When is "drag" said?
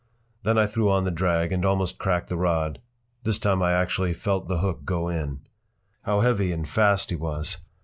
1.11-1.51